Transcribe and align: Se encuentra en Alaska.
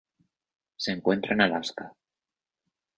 Se 0.77 0.91
encuentra 0.91 1.35
en 1.35 1.41
Alaska. 1.41 1.93